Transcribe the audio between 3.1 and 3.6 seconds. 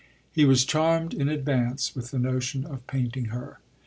her.